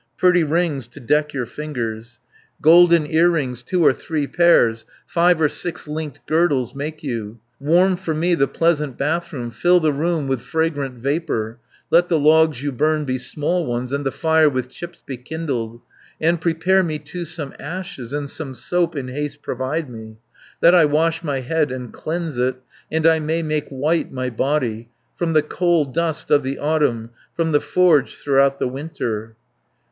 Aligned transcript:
Pretty 0.17 0.43
rings 0.43 0.87
to 0.87 0.99
deck 0.99 1.31
your 1.31 1.45
fingers, 1.45 2.19
Golden 2.59 3.05
earrings, 3.05 3.61
two 3.61 3.85
or 3.85 3.93
three 3.93 4.25
pairs, 4.25 4.83
Five 5.05 5.39
or 5.39 5.47
six 5.47 5.87
linked 5.87 6.25
girdles 6.25 6.73
make 6.73 7.03
you. 7.03 7.39
Warm 7.59 7.95
for 7.95 8.15
me 8.15 8.33
the 8.33 8.47
pleasant 8.47 8.97
bathroom, 8.97 9.51
Fill 9.51 9.79
the 9.79 9.93
room 9.93 10.27
with 10.27 10.41
fragrant 10.41 10.95
vapour, 10.95 11.59
Let 11.91 12.09
the 12.09 12.17
logs 12.17 12.63
you 12.63 12.71
burn 12.71 13.05
be 13.05 13.19
small 13.19 13.63
ones, 13.67 13.93
And 13.93 14.03
the 14.03 14.11
fire 14.11 14.49
with 14.49 14.69
chips 14.69 15.03
be 15.05 15.17
kindled, 15.17 15.81
280 16.19 16.27
And 16.29 16.41
prepare 16.41 16.81
me 16.81 16.97
too 16.97 17.23
some 17.23 17.53
ashes, 17.59 18.11
And 18.11 18.27
some 18.27 18.55
soap 18.55 18.95
in 18.95 19.07
haste 19.09 19.43
provide 19.43 19.87
me, 19.87 20.17
That 20.61 20.73
I 20.73 20.85
wash 20.85 21.23
my 21.23 21.41
head 21.41 21.71
and 21.71 21.93
cleanse 21.93 22.39
it, 22.39 22.55
And 22.91 23.05
I 23.05 23.19
may 23.19 23.43
make 23.43 23.69
white 23.69 24.11
my 24.11 24.31
body 24.31 24.89
From 25.15 25.33
the 25.33 25.43
coal 25.43 25.85
dust 25.85 26.31
of 26.31 26.41
the 26.41 26.57
autumn, 26.57 27.11
From 27.35 27.51
the 27.51 27.61
forge 27.61 28.15
throughout 28.15 28.57
the 28.57 28.67
winter." 28.67 29.35